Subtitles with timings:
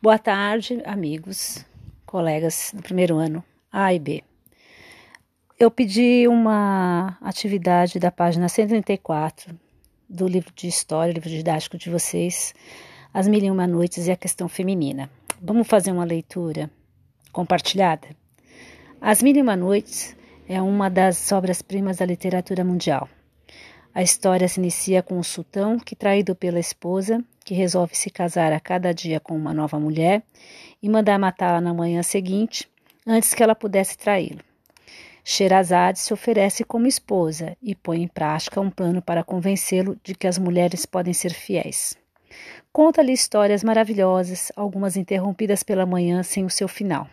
[0.00, 1.66] Boa tarde, amigos,
[2.06, 3.42] colegas do primeiro ano
[3.72, 4.22] A e B.
[5.58, 9.58] Eu pedi uma atividade da página 134
[10.08, 12.54] do livro de história, livro didático de vocês,
[13.12, 15.10] As Mil e Uma Noites e a Questão Feminina.
[15.42, 16.70] Vamos fazer uma leitura
[17.32, 18.06] compartilhada?
[19.00, 20.16] As Mil e Uma Noites
[20.48, 23.08] é uma das obras-primas da literatura mundial.
[23.94, 28.52] A história se inicia com o sultão que, traído pela esposa, que resolve se casar
[28.52, 30.22] a cada dia com uma nova mulher
[30.82, 32.68] e mandar matá-la na manhã seguinte,
[33.06, 34.40] antes que ela pudesse traí-lo.
[35.24, 40.26] Sherazade se oferece como esposa e põe em prática um plano para convencê-lo de que
[40.26, 41.94] as mulheres podem ser fiéis.
[42.72, 47.08] Conta-lhe histórias maravilhosas, algumas interrompidas pela manhã sem o seu final.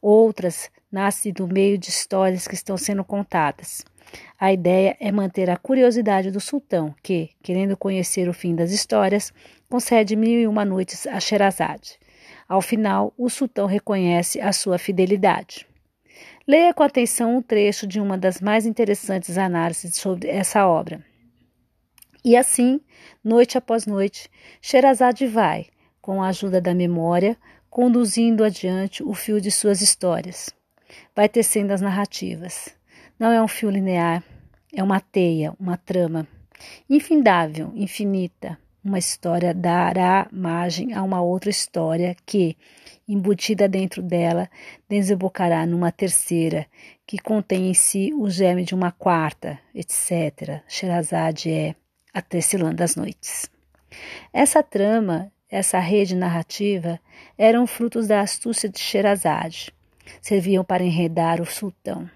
[0.00, 3.84] Outras nascem do meio de histórias que estão sendo contadas.
[4.38, 9.32] A ideia é manter a curiosidade do sultão, que, querendo conhecer o fim das histórias,
[9.68, 11.98] concede mil e uma noites a Sherazade.
[12.48, 15.66] Ao final, o sultão reconhece a sua fidelidade.
[16.46, 21.04] Leia com atenção um trecho de uma das mais interessantes análises sobre essa obra.
[22.24, 22.80] E assim,
[23.22, 24.28] noite após noite,
[24.60, 25.66] Sherazade vai,
[26.00, 27.36] com a ajuda da memória,
[27.70, 30.50] conduzindo adiante o fio de suas histórias.
[31.16, 32.76] Vai tecendo as narrativas.
[33.22, 34.20] Não é um fio linear,
[34.74, 36.26] é uma teia, uma trama.
[36.90, 38.58] Infindável, infinita.
[38.84, 42.56] Uma história dará margem a uma outra história que,
[43.06, 44.50] embutida dentro dela,
[44.88, 46.66] desembocará numa terceira,
[47.06, 50.60] que contém em si o germe de uma quarta, etc.
[50.66, 51.76] Sherazade é
[52.12, 53.48] a Tecelã das Noites.
[54.32, 56.98] Essa trama, essa rede narrativa,
[57.38, 59.72] eram frutos da astúcia de Sherazade.
[60.20, 62.10] Serviam para enredar o sultão.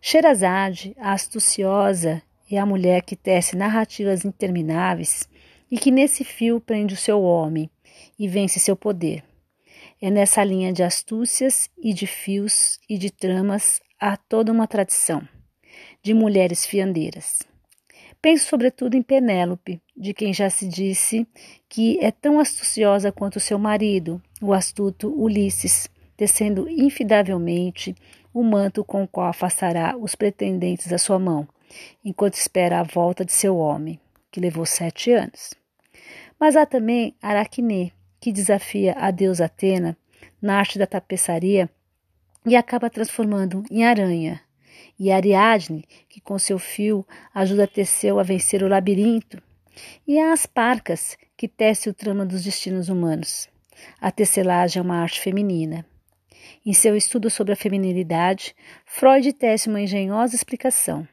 [0.00, 5.28] Sherazade, a astuciosa, é a mulher que tece narrativas intermináveis
[5.70, 7.70] e que nesse fio prende o seu homem
[8.18, 9.22] e vence seu poder.
[10.00, 15.22] É nessa linha de astúcias e de fios e de tramas há toda uma tradição
[16.02, 17.40] de mulheres fiandeiras.
[18.22, 21.26] Penso sobretudo em Penélope, de quem já se disse
[21.68, 27.94] que é tão astuciosa quanto seu marido, o astuto Ulisses, tecendo infidavelmente
[28.32, 31.48] o manto com o qual afastará os pretendentes da sua mão,
[32.04, 33.98] enquanto espera a volta de seu homem,
[34.30, 35.54] que levou sete anos.
[36.38, 39.96] Mas há também Aracne, que desafia a deusa Atena
[40.40, 41.68] na arte da tapeçaria
[42.46, 44.40] e acaba transformando em aranha,
[44.98, 49.42] e Ariadne, que com seu fio ajuda Teseu a vencer o labirinto,
[50.06, 53.48] e há as parcas, que tece o trama dos destinos humanos.
[53.98, 55.86] A tecelagem é uma arte feminina.
[56.64, 61.06] Em seu estudo sobre a feminilidade, Freud tece uma engenhosa explicação,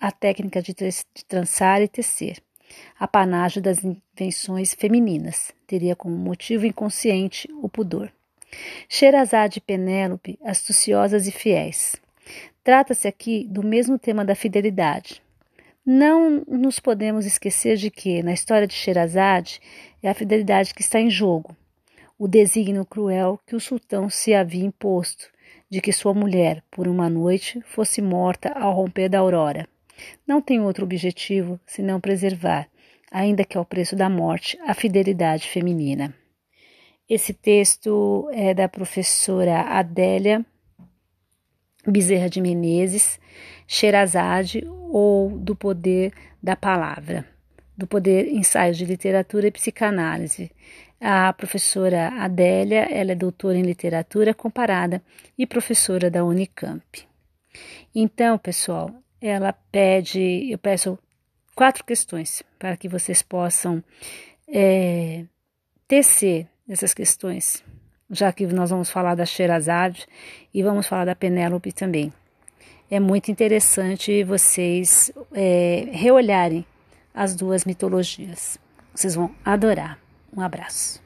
[0.00, 2.42] a técnica de, de trançar e tecer.
[2.98, 8.10] Apanágio das invenções femininas, teria como motivo inconsciente o pudor.
[8.88, 11.96] Sherazade e Penélope, astuciosas e fiéis.
[12.62, 15.22] Trata-se aqui do mesmo tema da fidelidade.
[15.84, 19.60] Não nos podemos esquecer de que, na história de Sherazade,
[20.02, 21.54] é a fidelidade que está em jogo,
[22.18, 25.28] o desígnio cruel que o sultão se havia imposto
[25.68, 29.68] de que sua mulher, por uma noite, fosse morta ao romper da aurora.
[30.26, 32.68] Não tem outro objetivo senão preservar,
[33.10, 36.14] ainda que ao preço da morte, a fidelidade feminina.
[37.08, 40.44] Esse texto é da professora Adélia
[41.86, 43.20] Bezerra de Menezes,
[43.66, 47.26] Sherazade ou do Poder da Palavra,
[47.76, 50.50] do Poder Ensaios de Literatura e Psicanálise,
[51.00, 55.02] a professora Adélia, ela é doutora em literatura comparada
[55.36, 57.06] e professora da Unicamp.
[57.94, 58.90] Então, pessoal,
[59.20, 60.98] ela pede, eu peço
[61.54, 63.82] quatro questões para que vocês possam
[64.48, 65.24] é,
[65.86, 67.62] tecer essas questões,
[68.10, 70.06] já que nós vamos falar da Sherazade
[70.52, 72.12] e vamos falar da Penélope também.
[72.90, 76.64] É muito interessante vocês é, reolharem
[77.14, 78.58] as duas mitologias.
[78.92, 79.98] Vocês vão adorar.
[80.36, 81.03] Um abraço.